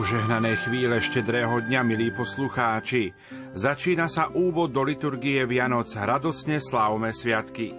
[0.00, 3.12] Požehnané chvíle štedrého dňa, milí poslucháči.
[3.52, 5.92] Začína sa úvod do liturgie Vianoc.
[5.92, 7.76] Radosne slávme sviatky.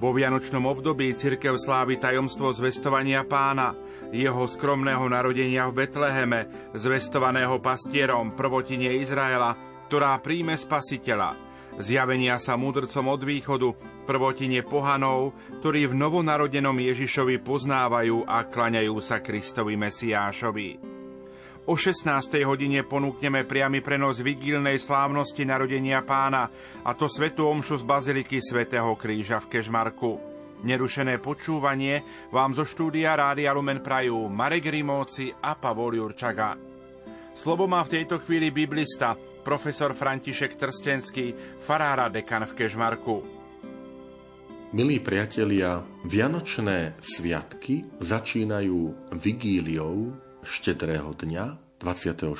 [0.00, 3.76] Vo vianočnom období cirkev slávi tajomstvo zvestovania pána,
[4.08, 9.52] jeho skromného narodenia v Betleheme, zvestovaného pastierom prvotine Izraela,
[9.92, 11.36] ktorá príjme spasiteľa.
[11.76, 13.68] Zjavenia sa mudrcom od východu,
[14.08, 20.96] prvotine pohanov, ktorí v novonarodenom Ježišovi poznávajú a klaňajú sa Kristovi Mesiášovi.
[21.68, 22.32] O 16.
[22.48, 26.48] hodine ponúkneme priamy prenos vigílnej slávnosti narodenia pána,
[26.80, 30.16] a to svetú omšu z Baziliky svätého Kríža v Kežmarku.
[30.64, 32.00] Nerušené počúvanie
[32.32, 36.56] vám zo štúdia Rádia Lumen Prajú Marek Rimóci a Pavol Jurčaga.
[37.36, 39.12] Slovo má v tejto chvíli biblista,
[39.44, 43.16] profesor František Trstenský, farára dekan v Kežmarku.
[44.72, 50.16] Milí priatelia, Vianočné sviatky začínajú vigíliou
[50.48, 52.34] štedrého dňa 24.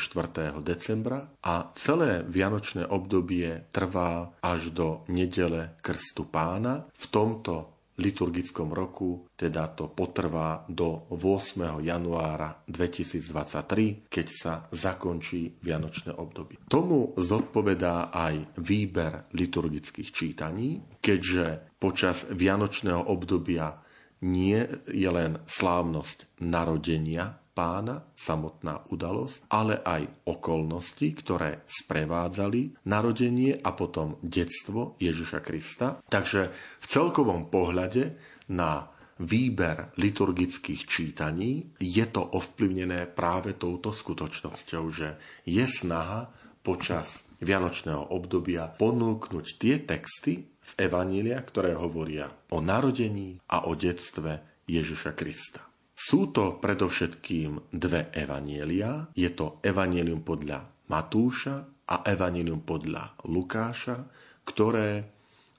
[0.61, 6.91] decembra a celé vianočné obdobie trvá až do nedele Krstu pána.
[6.92, 11.83] V tomto liturgickom roku, teda to potrvá do 8.
[11.83, 16.62] januára 2023, keď sa zakončí Vianočné obdobie.
[16.70, 23.83] Tomu zodpovedá aj výber liturgických čítaní, keďže počas Vianočného obdobia
[24.23, 33.75] nie je len slávnosť narodenia pána, samotná udalosť, ale aj okolnosti, ktoré sprevádzali narodenie a
[33.75, 35.98] potom detstvo Ježiša Krista.
[36.06, 38.14] Takže v celkovom pohľade
[38.55, 38.86] na
[39.19, 46.31] výber liturgických čítaní je to ovplyvnené práve touto skutočnosťou, že je snaha
[46.62, 54.62] počas Vianočného obdobia ponúknuť tie texty v Evanília, ktoré hovoria o narodení a o detstve
[54.67, 55.67] Ježiša Krista.
[55.98, 59.11] Sú to predovšetkým dve evanielia.
[59.19, 64.07] Je to evanielium podľa Matúša a evanielium podľa Lukáša,
[64.47, 65.11] ktoré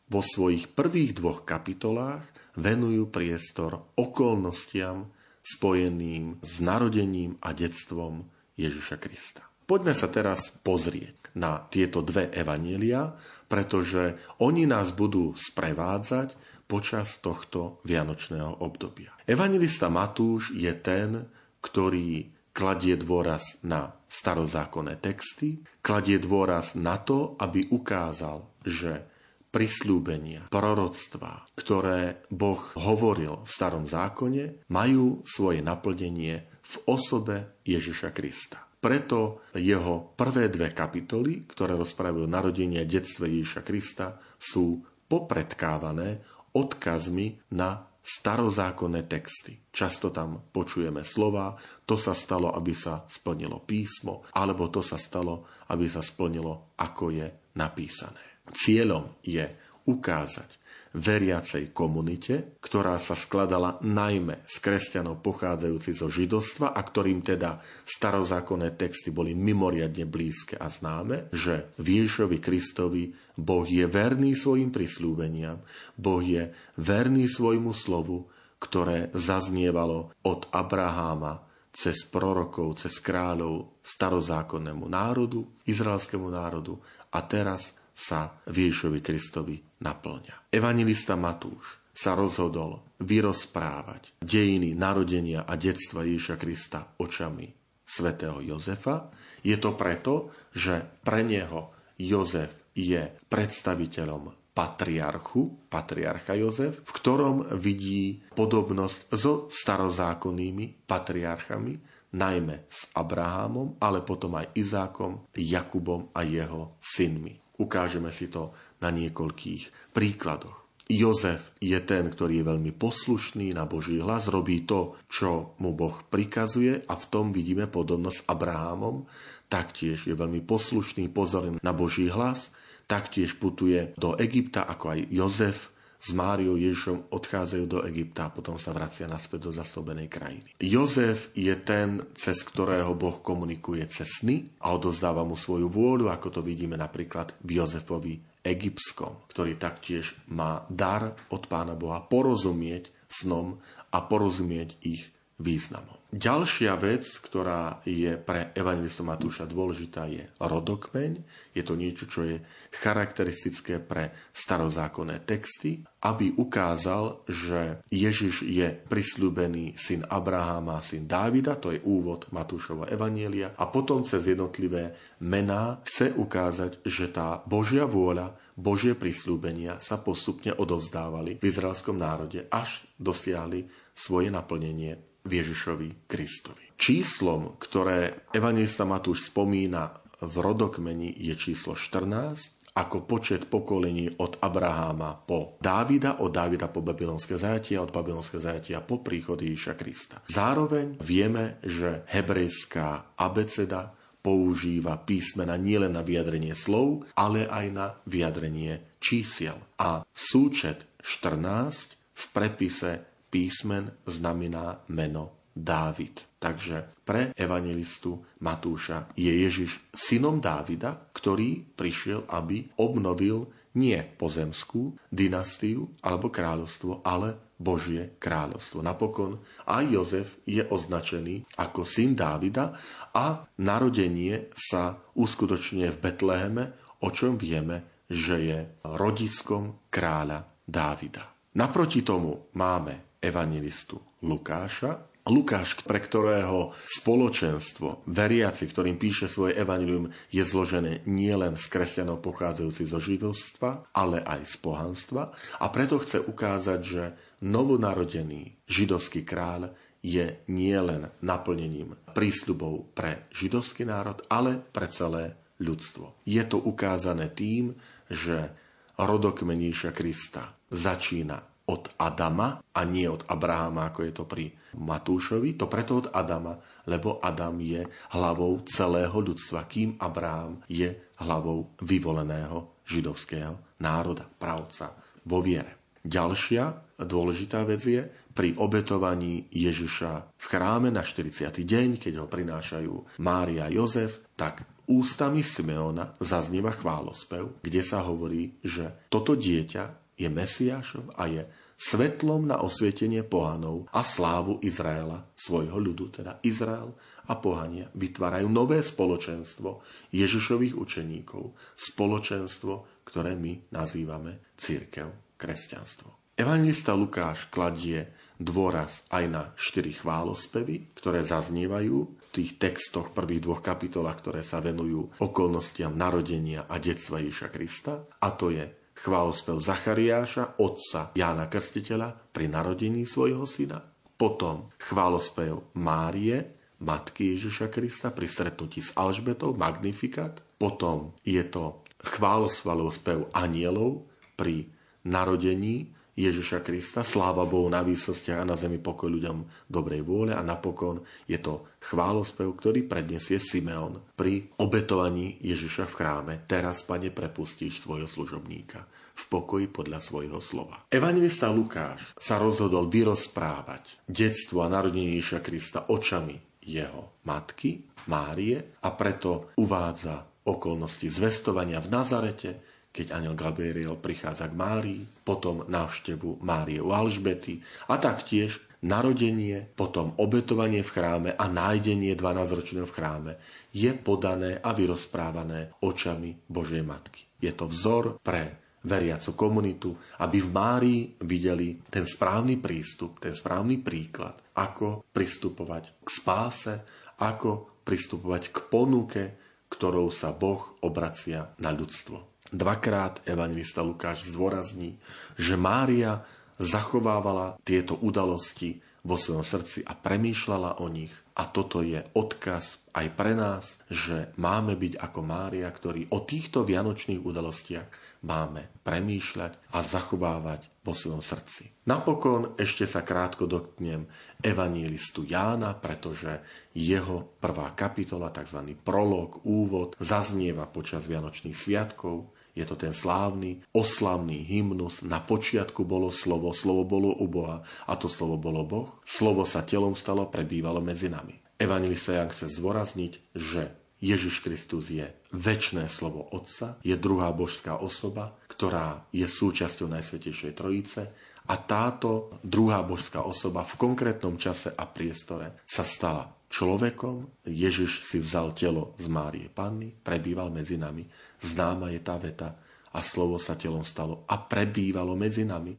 [0.08, 2.24] vo svojich prvých dvoch kapitolách
[2.56, 5.12] venujú priestor okolnostiam
[5.44, 8.24] spojeným s narodením a detstvom
[8.56, 9.44] Ježiša Krista.
[9.68, 13.14] Poďme sa teraz pozrieť na tieto dve evanielia,
[13.46, 16.34] pretože oni nás budú sprevádzať
[16.69, 19.09] počas tohto vianočného obdobia.
[19.25, 21.25] Evangelista Matúš je ten,
[21.66, 29.09] ktorý kladie dôraz na starozákonné texty, kladie dôraz na to, aby ukázal, že
[29.50, 38.62] prislúbenia, proroctvá, ktoré Boh hovoril v starom zákone, majú svoje naplnenie v osobe Ježiša Krista.
[38.79, 46.22] Preto jeho prvé dve kapitoly, ktoré rozprávajú narodenie a detstve Ježiša Krista, sú popredkávané
[46.54, 49.60] odkazmi na starozákonné texty.
[49.70, 51.54] Často tam počujeme slova,
[51.86, 57.14] to sa stalo, aby sa splnilo písmo, alebo to sa stalo, aby sa splnilo, ako
[57.14, 58.42] je napísané.
[58.50, 59.46] Cieľom je
[59.86, 60.50] ukázať,
[60.96, 68.74] veriacej komunite, ktorá sa skladala najmä z kresťanov pochádzajúcich zo židovstva a ktorým teda starozákonné
[68.74, 75.62] texty boli mimoriadne blízke a známe, že v Ježišovi Kristovi Boh je verný svojim prislúbeniam,
[75.94, 76.50] Boh je
[76.82, 78.26] verný svojmu slovu,
[78.60, 86.76] ktoré zaznievalo od Abraháma cez prorokov, cez kráľov starozákonnému národu, izraelskému národu
[87.14, 90.48] a teraz sa v Ježišovi Kristovi naplňa.
[90.48, 97.52] Evangelista Matúš sa rozhodol vyrozprávať dejiny narodenia a detstva Ježiša Krista očami
[97.84, 99.12] svätého Jozefa.
[99.44, 108.24] Je to preto, že pre neho Jozef je predstaviteľom patriarchu, patriarcha Jozef, v ktorom vidí
[108.32, 111.74] podobnosť so starozákonnými patriarchami,
[112.16, 117.48] najmä s Abrahamom, ale potom aj Izákom, Jakubom a jeho synmi.
[117.59, 120.59] Ukážeme si to na niekoľkých príkladoch.
[120.90, 126.02] Jozef je ten, ktorý je veľmi poslušný na Boží hlas, robí to, čo mu Boh
[126.09, 129.06] prikazuje a v tom vidíme podobnosť s Abrahamom.
[129.53, 132.50] Taktiež je veľmi poslušný, pozorný na Boží hlas,
[132.90, 138.55] taktiež putuje do Egypta ako aj Jozef, s Máriou Ježišom odchádzajú do Egypta a potom
[138.55, 140.49] sa vracia naspäť do zaslúbenej krajiny.
[140.63, 146.40] Jozef je ten, cez ktorého Boh komunikuje cez sny a odozdáva mu svoju vôľu, ako
[146.40, 153.59] to vidíme napríklad v Jozefovi egyptskom, ktorý taktiež má dar od Pána Boha porozumieť snom
[153.91, 156.00] a porozumieť ich významom.
[156.09, 161.22] Ďalšia vec, ktorá je pre evangelistu Matúša dôležitá, je rodokmeň.
[161.53, 162.41] Je to niečo, čo je
[162.74, 171.78] charakteristické pre starozákonné texty, aby ukázal, že Ježiš je prisľúbený syn Abraháma, syn Dávida, to
[171.78, 178.34] je úvod Matúšova evanielia, a potom cez jednotlivé mená chce ukázať, že tá Božia vôľa,
[178.58, 186.76] Božie prisľúbenia sa postupne odovzdávali v izraelskom národe, až dosiahli svoje naplnenie Ježišovi Kristovi.
[186.80, 195.20] Číslom, ktoré evangelista Matúš spomína v rodokmeni je číslo 14, ako počet pokolení od Abraháma
[195.26, 200.24] po Dávida, od Dávida po babylonské a od babylonské zajatia po príchod Ježiša Krista.
[200.32, 209.00] Zároveň vieme, že hebrejská abeceda používa písmena nielen na vyjadrenie slov, ale aj na vyjadrenie
[209.00, 209.60] čísiel.
[209.80, 216.26] A súčet 14 v prepise písmen znamená meno Dávid.
[216.40, 225.91] Takže pre evangelistu Matúša je Ježiš synom Dávida, ktorý prišiel, aby obnovil nie pozemskú dynastiu
[226.02, 228.79] alebo kráľovstvo, ale Božie kráľovstvo.
[228.79, 232.72] Napokon aj Jozef je označený ako syn Dávida
[233.11, 236.64] a narodenie sa uskutočňuje v Betleheme,
[237.03, 238.59] o čom vieme, že je
[238.96, 241.28] rodiskom kráľa Dávida.
[241.59, 245.08] Naproti tomu máme evangelistu Lukáša.
[245.30, 252.90] Lukáš, pre ktorého spoločenstvo, veriaci, ktorým píše svoje evangelium, je zložené nielen z kresťanov pochádzajúcich
[252.90, 255.30] zo židovstva, ale aj z pohanstva.
[255.62, 257.04] A preto chce ukázať, že
[257.46, 259.70] novonarodený židovský kráľ
[260.01, 266.24] je nielen naplnením prísľubov pre židovský národ, ale pre celé ľudstvo.
[266.25, 267.75] Je to ukázané tým,
[268.08, 268.50] že
[268.98, 275.54] rodokmeníša Krista začína od Adama a nie od Abrahama, ako je to pri Matúšovi.
[275.62, 276.58] To preto od Adama,
[276.89, 277.86] lebo Adam je
[278.18, 284.98] hlavou celého ľudstva, kým Abraham je hlavou vyvoleného židovského národa, pravca
[285.30, 285.77] vo viere.
[286.00, 288.01] Ďalšia dôležitá vec je
[288.32, 291.51] pri obetovaní Ježiša v chráme na 40.
[291.60, 298.58] deň, keď ho prinášajú Mária a Jozef, tak ústami Simeona zaznieva chválospev, kde sa hovorí,
[298.63, 301.48] že toto dieťa je Mesiášom a je
[301.80, 306.92] svetlom na osvietenie pohanov a slávu Izraela, svojho ľudu, teda Izrael
[307.32, 309.80] a pohania, vytvárajú nové spoločenstvo
[310.12, 316.36] Ježišových učeníkov, spoločenstvo, ktoré my nazývame církev, kresťanstvo.
[316.39, 323.60] Evangelista Lukáš kladie dôraz aj na štyri chválospevy, ktoré zaznievajú v tých textoch prvých dvoch
[323.60, 328.08] kapitolách, ktoré sa venujú okolnostiam narodenia a detstva Ježiša Krista.
[328.24, 333.79] A to je chválospev Zachariáša, otca Jána Krstiteľa pri narodení svojho syna.
[334.19, 340.43] Potom chválospev Márie, matky Ježiša Krista pri stretnutí s Alžbetou, Magnifikat.
[340.60, 344.67] Potom je to chválospev anielov pri
[345.07, 350.44] narodení Ježiša Krista, sláva Bohu na výsostiach a na zemi pokoj ľuďom dobrej vôle a
[350.44, 356.34] napokon je to chválospev, ktorý predniesie Simeon pri obetovaní Ježiša v chráme.
[356.44, 358.84] Teraz, pane, prepustíš svojho služobníka
[359.16, 360.84] v pokoji podľa svojho slova.
[360.92, 368.89] Evangelista Lukáš sa rozhodol vyrozprávať detstvo a narodenie Ježiša Krista očami jeho matky, Márie, a
[368.92, 376.82] preto uvádza okolnosti zvestovania v Nazarete, keď aniel Gabriel prichádza k Márii, potom návštevu Márie
[376.82, 383.32] u Alžbety a taktiež narodenie, potom obetovanie v chráme a nájdenie 12-ročného v chráme
[383.75, 387.28] je podané a vyrozprávané očami Božej Matky.
[387.44, 389.92] Je to vzor pre veriacu komunitu,
[390.24, 396.74] aby v Márii videli ten správny prístup, ten správny príklad, ako pristupovať k spáse,
[397.20, 399.24] ako pristupovať k ponuke,
[399.68, 402.29] ktorou sa Boh obracia na ľudstvo.
[402.50, 404.98] Dvakrát evangelista Lukáš zdôrazní,
[405.38, 406.25] že Mária
[406.58, 411.13] zachovávala tieto udalosti vo svojom srdci a premýšľala o nich.
[411.39, 416.68] A toto je odkaz aj pre nás, že máme byť ako Mária, ktorí o týchto
[416.68, 417.88] vianočných udalostiach
[418.27, 421.88] máme premýšľať a zachovávať vo svojom srdci.
[421.88, 424.03] Napokon ešte sa krátko dotknem
[424.44, 426.44] evangelistu Jána, pretože
[426.75, 428.75] jeho prvá kapitola, tzv.
[428.84, 435.00] prolog, úvod, zaznieva počas Vianočných sviatkov je to ten slávny, oslavný hymnus.
[435.01, 438.89] Na počiatku bolo slovo, slovo bolo u Boha a to slovo bolo Boh.
[439.08, 441.39] Slovo sa telom stalo, prebývalo medzi nami.
[441.56, 448.39] Evangelista Jan chce zdôrazniť, že Ježiš Kristus je väčšné slovo Otca, je druhá božská osoba,
[448.48, 451.12] ktorá je súčasťou Najsvetejšej Trojice
[451.51, 457.46] a táto druhá božská osoba v konkrétnom čase a priestore sa stala človekom.
[457.46, 461.06] Ježiš si vzal telo z Márie Panny, prebýval medzi nami.
[461.39, 462.58] Známa je tá veta
[462.89, 465.77] a slovo sa telom stalo a prebývalo medzi nami.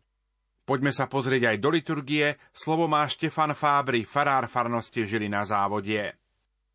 [0.63, 2.39] Poďme sa pozrieť aj do liturgie.
[2.55, 6.20] Slovo má Štefan Fábry, farár farnosti žili na závodie.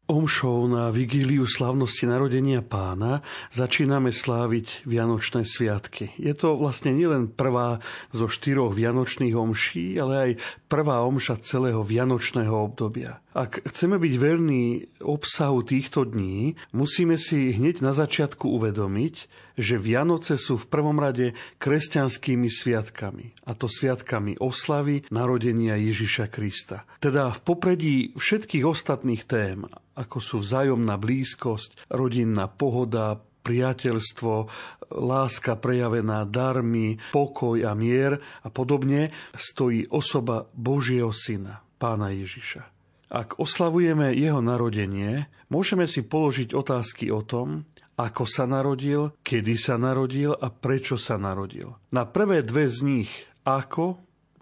[0.06, 6.14] Omšou na vigíliu slavnosti narodenia pána začíname sláviť Vianočné sviatky.
[6.22, 7.82] Je to vlastne nielen prvá
[8.14, 10.32] zo štyroch Vianočných omší, ale aj
[10.70, 13.18] prvá omša celého Vianočného obdobia.
[13.34, 20.36] Ak chceme byť verní obsahu týchto dní, musíme si hneď na začiatku uvedomiť, že Vianoce
[20.36, 26.84] sú v prvom rade kresťanskými sviatkami, a to sviatkami oslavy narodenia Ježiša Krista.
[27.00, 34.50] Teda v popredí všetkých ostatných tém, ako sú vzájomná blízkosť, rodinná pohoda, priateľstvo,
[34.90, 42.74] láska prejavená darmi, pokoj a mier a podobne, stojí osoba Božieho Syna, Pána Ježiša.
[43.06, 49.76] Ak oslavujeme jeho narodenie, môžeme si položiť otázky o tom, ako sa narodil, kedy sa
[49.80, 51.76] narodil a prečo sa narodil.
[51.92, 53.12] Na prvé dve z nich,
[53.48, 54.00] ako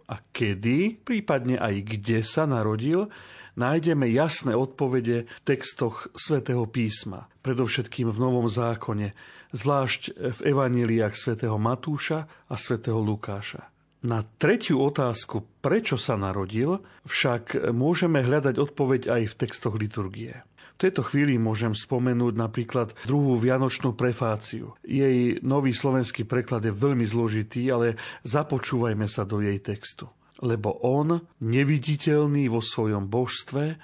[0.10, 3.10] a kedy, prípadne aj kde sa narodil,
[3.58, 9.14] nájdeme jasné odpovede v textoch svätého písma, predovšetkým v Novom zákone,
[9.54, 13.73] zvlášť v evaníliách svätého Matúša a svätého Lukáša.
[14.04, 20.44] Na tretiu otázku, prečo sa narodil, však môžeme hľadať odpoveď aj v textoch liturgie.
[20.76, 24.76] V tejto chvíli môžem spomenúť napríklad druhú vianočnú prefáciu.
[24.84, 27.96] Jej nový slovenský preklad je veľmi zložitý, ale
[28.28, 30.12] započúvajme sa do jej textu
[30.44, 33.80] lebo on, neviditeľný vo svojom božstve,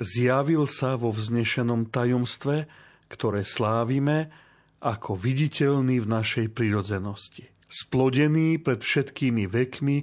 [0.00, 2.70] zjavil sa vo vznešenom tajomstve,
[3.12, 4.32] ktoré slávime
[4.80, 7.52] ako viditeľný v našej prirodzenosti.
[7.70, 10.02] Splodený pred všetkými vekmi,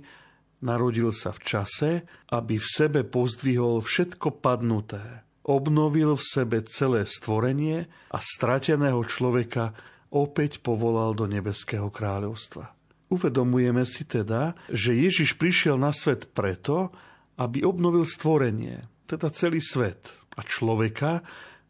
[0.64, 1.92] narodil sa v čase,
[2.32, 5.28] aby v sebe pozdvihol všetko padnuté.
[5.44, 9.76] Obnovil v sebe celé stvorenie a strateného človeka
[10.16, 12.72] opäť povolal do nebeského kráľovstva.
[13.12, 16.92] Uvedomujeme si teda, že Ježiš prišiel na svet preto,
[17.40, 21.24] aby obnovil stvorenie, teda celý svet a človeka,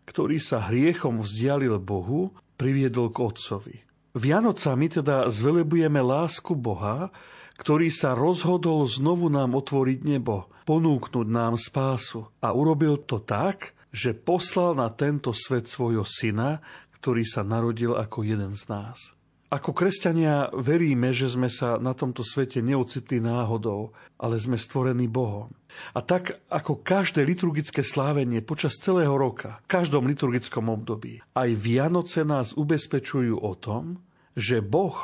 [0.09, 3.86] ktorý sa hriechom vzdialil Bohu, priviedol k Otcovi.
[4.17, 7.13] Vianocami teda zvelebujeme lásku Boha,
[7.61, 12.29] ktorý sa rozhodol znovu nám otvoriť nebo, ponúknuť nám spásu.
[12.41, 16.61] A urobil to tak, že poslal na tento svet svojho syna,
[16.97, 19.17] ktorý sa narodil ako jeden z nás.
[19.47, 25.55] Ako kresťania veríme, že sme sa na tomto svete neocitli náhodou, ale sme stvorení Bohom.
[25.95, 32.27] A tak ako každé liturgické slávenie počas celého roka, v každom liturgickom období, aj Vianoce
[32.27, 34.03] nás ubezpečujú o tom,
[34.37, 34.95] že Boh,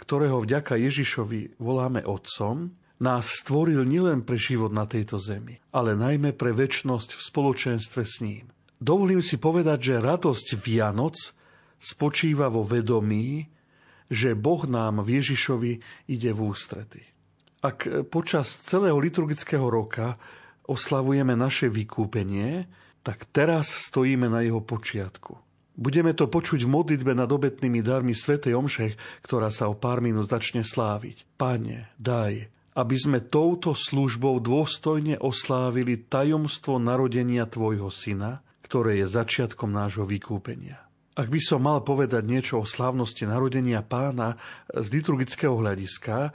[0.00, 6.32] ktorého vďaka Ježišovi voláme Otcom, nás stvoril nielen pre život na tejto zemi, ale najmä
[6.32, 8.48] pre väčnosť v spoločenstve s ním.
[8.80, 11.18] Dovolím si povedať, že radosť Vianoc
[11.76, 13.50] spočíva vo vedomí,
[14.08, 15.72] že Boh nám v Ježišovi
[16.08, 17.02] ide v ústrety.
[17.62, 20.18] Ak počas celého liturgického roka
[20.66, 22.66] oslavujeme naše vykúpenie,
[23.02, 25.51] tak teraz stojíme na jeho počiatku.
[25.72, 28.88] Budeme to počuť v modlitbe nad obetnými darmi Svetej Omše,
[29.24, 31.24] ktorá sa o pár minút začne sláviť.
[31.40, 39.72] Pane, daj, aby sme touto službou dôstojne oslávili tajomstvo narodenia Tvojho Syna, ktoré je začiatkom
[39.72, 40.80] nášho vykúpenia.
[41.12, 44.40] Ak by som mal povedať niečo o slávnosti narodenia pána
[44.72, 46.32] z liturgického hľadiska,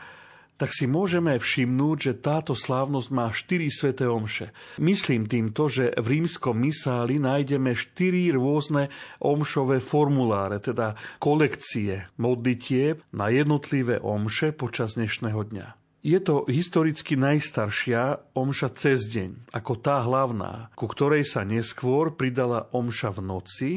[0.58, 4.50] tak si môžeme všimnúť, že táto slávnosť má štyri sveté omše.
[4.82, 8.90] Myslím týmto, že v rímskom misáli nájdeme štyri rôzne
[9.22, 15.68] omšové formuláre, teda kolekcie modlitieb na jednotlivé omše počas dnešného dňa.
[16.08, 22.70] Je to historicky najstaršia omša cez deň, ako tá hlavná, ku ktorej sa neskôr pridala
[22.72, 23.72] omša v noci,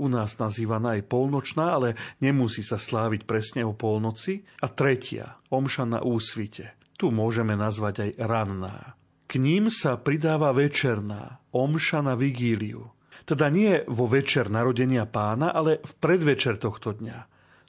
[0.00, 4.48] u nás nazývaná aj polnočná, ale nemusí sa sláviť presne o polnoci.
[4.64, 6.72] A tretia, omša na úsvite.
[6.96, 8.96] Tu môžeme nazvať aj ranná.
[9.28, 12.90] K ním sa pridáva večerná, omša na vigíliu.
[13.28, 17.28] Teda nie vo večer narodenia pána, ale v predvečer tohto dňa.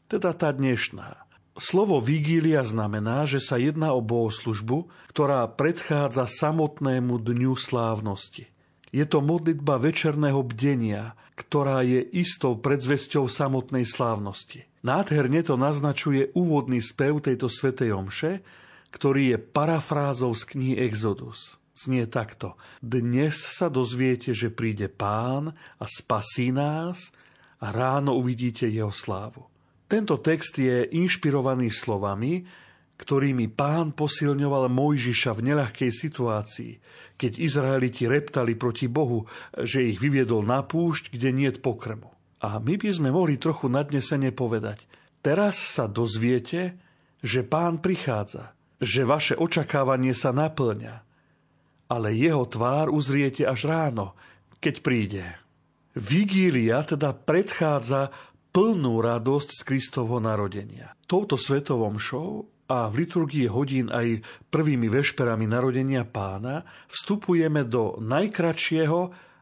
[0.10, 1.28] Teda tá dnešná.
[1.60, 8.48] Slovo vigília znamená, že sa jedná o bohoslužbu, ktorá predchádza samotnému dňu slávnosti.
[8.92, 14.68] Je to modlitba večerného bdenia, ktorá je istou predzvesťou samotnej slávnosti.
[14.84, 18.44] Nádherne to naznačuje úvodný spev tejto svetej omše,
[18.92, 21.56] ktorý je parafrázou z knihy Exodus.
[21.72, 22.60] Znie takto.
[22.84, 27.16] Dnes sa dozviete, že príde pán a spasí nás
[27.64, 29.48] a ráno uvidíte jeho slávu.
[29.88, 32.44] Tento text je inšpirovaný slovami,
[33.02, 36.74] ktorými pán posilňoval Mojžiša v neľahkej situácii,
[37.18, 39.26] keď Izraeliti reptali proti Bohu,
[39.58, 42.14] že ich vyviedol na púšť, kde niet pokrmu.
[42.46, 44.86] A my by sme mohli trochu nadnesene povedať,
[45.26, 46.78] teraz sa dozviete,
[47.22, 50.96] že pán prichádza, že vaše očakávanie sa naplňa,
[51.90, 54.18] ale jeho tvár uzriete až ráno,
[54.62, 55.26] keď príde.
[55.94, 58.10] Vigília teda predchádza
[58.52, 60.96] plnú radosť z Kristovho narodenia.
[61.06, 69.00] Touto svetovom show a v liturgii hodín aj prvými vešperami narodenia pána vstupujeme do najkračšieho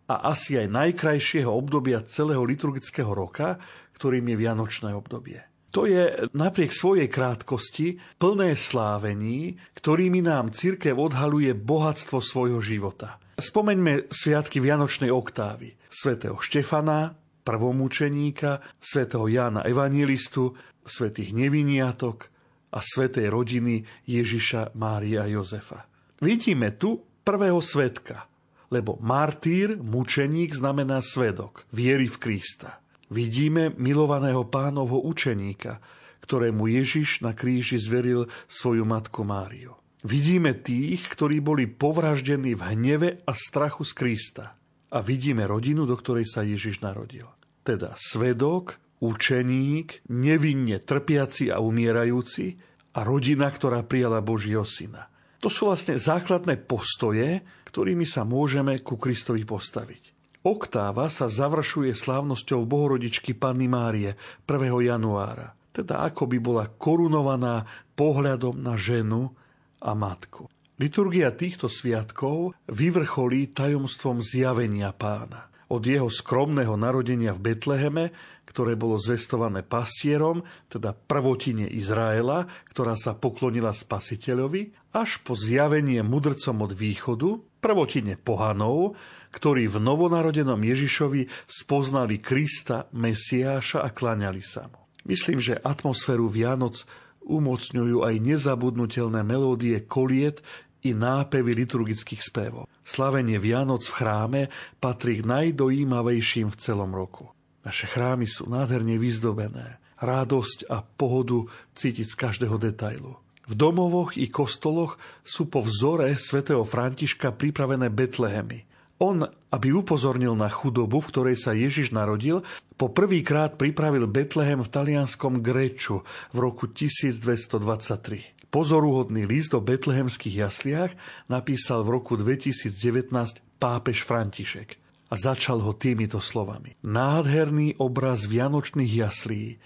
[0.10, 3.62] a asi aj najkrajšieho obdobia celého liturgického roka,
[3.94, 5.46] ktorým je Vianočné obdobie.
[5.70, 13.22] To je napriek svojej krátkosti plné slávení, ktorými nám církev odhaluje bohatstvo svojho života.
[13.38, 15.78] Spomeňme sviatky Vianočnej oktávy.
[15.86, 17.14] Svetého Štefana,
[17.46, 22.34] prvomučeníka, svätého Jána Evangelistu, svätých Neviniatok
[22.70, 25.90] a svätej rodiny Ježiša, Mária a Jozefa.
[26.22, 28.30] Vidíme tu prvého svetka,
[28.70, 35.82] lebo martýr, mučeník znamená svedok, viery v Krista vidíme milovaného pánovho učeníka,
[36.24, 39.76] ktorému Ježiš na kríži zveril svoju matku Máriu.
[40.06, 44.46] Vidíme tých, ktorí boli povraždení v hneve a strachu z Krista.
[44.90, 47.28] A vidíme rodinu, do ktorej sa Ježiš narodil.
[47.68, 52.60] Teda svedok, učeník, nevinne trpiaci a umierajúci
[52.96, 55.08] a rodina, ktorá prijala Božieho syna.
[55.40, 57.42] To sú vlastne základné postoje,
[57.72, 60.36] ktorými sa môžeme ku Kristovi postaviť.
[60.44, 64.16] Oktáva sa završuje slávnosťou Bohorodičky Panny Márie
[64.48, 64.88] 1.
[64.88, 69.36] januára, teda ako by bola korunovaná pohľadom na ženu
[69.84, 70.48] a matku.
[70.80, 75.52] Liturgia týchto sviatkov vyvrcholí tajomstvom zjavenia pána.
[75.68, 78.16] Od jeho skromného narodenia v Betleheme,
[78.50, 86.66] ktoré bolo zvestované pastierom, teda prvotine Izraela, ktorá sa poklonila spasiteľovi, až po zjavenie mudrcom
[86.66, 87.30] od východu,
[87.62, 88.98] prvotine pohanov,
[89.30, 94.82] ktorí v novonarodenom Ježišovi spoznali Krista, Mesiáša a klaňali sa mu.
[95.06, 96.82] Myslím, že atmosféru Vianoc
[97.22, 100.42] umocňujú aj nezabudnutelné melódie koliet
[100.82, 102.66] i nápevy liturgických spevov.
[102.82, 104.42] Slavenie Vianoc v chráme
[104.82, 107.30] patrí k najdojímavejším v celom roku.
[107.70, 109.78] Naše chrámy sú nádherne vyzdobené.
[110.02, 111.46] Radosť a pohodu
[111.78, 113.22] cítiť z každého detailu.
[113.46, 118.66] V domovoch i kostoloch sú po vzore svätého Františka pripravené Betlehemy.
[118.98, 119.22] On,
[119.54, 122.42] aby upozornil na chudobu, v ktorej sa Ježiš narodil,
[122.74, 126.02] po prvýkrát pripravil Betlehem v talianskom Greču
[126.34, 128.50] v roku 1223.
[128.50, 130.98] Pozoruhodný list o betlehemských jasliach
[131.30, 133.14] napísal v roku 2019
[133.62, 136.78] pápež František a začal ho týmito slovami.
[136.86, 139.58] Nádherný obraz vianočných jaslí,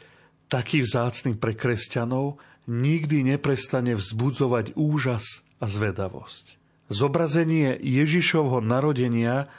[0.48, 6.56] taký vzácný pre kresťanov, nikdy neprestane vzbudzovať úžas a zvedavosť.
[6.88, 9.52] Zobrazenie Ježišovho narodenia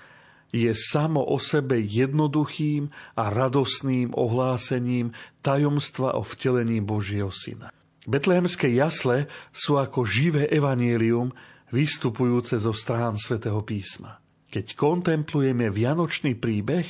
[0.55, 5.11] je samo o sebe jednoduchým a radosným ohlásením
[5.43, 7.75] tajomstva o vtelení Božieho Syna.
[8.07, 11.35] Betlehemské jasle sú ako živé evanielium
[11.75, 14.24] vystupujúce zo strán svätého písma.
[14.55, 16.87] Keď kontemplujeme vianočný príbeh,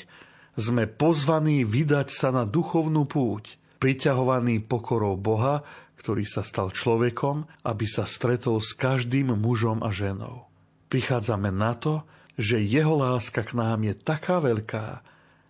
[0.53, 5.65] sme pozvaní vydať sa na duchovnú púť, priťahovaný pokorou Boha,
[5.97, 10.45] ktorý sa stal človekom, aby sa stretol s každým mužom a ženou.
[10.93, 12.05] Prichádzame na to,
[12.37, 15.01] že jeho láska k nám je taká veľká,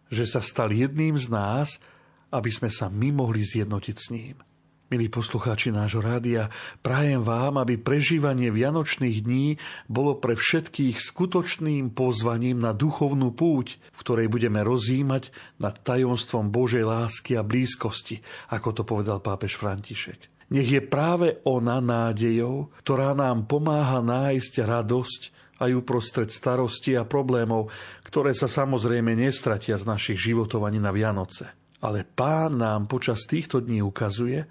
[0.06, 1.82] že sa stal jedným z nás,
[2.30, 4.38] aby sme sa my mohli zjednotiť s ním.
[4.92, 6.52] Milí poslucháči nášho rádia,
[6.84, 9.56] prajem vám, aby prežívanie Vianočných dní
[9.88, 16.84] bolo pre všetkých skutočným pozvaním na duchovnú púť, v ktorej budeme rozímať nad tajomstvom Božej
[16.84, 18.20] lásky a blízkosti,
[18.52, 20.52] ako to povedal pápež František.
[20.52, 25.20] Nech je práve ona nádejou, ktorá nám pomáha nájsť radosť
[25.64, 27.72] aj uprostred starosti a problémov,
[28.04, 31.48] ktoré sa samozrejme nestratia z našich životov ani na Vianoce.
[31.80, 34.44] Ale pán nám počas týchto dní ukazuje,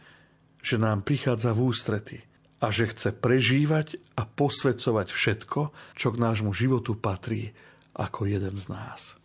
[0.63, 2.17] že nám prichádza v ústrety
[2.63, 5.61] a že chce prežívať a posvedcovať všetko,
[5.99, 7.51] čo k nášmu životu patrí
[7.93, 9.19] ako jeden z nás.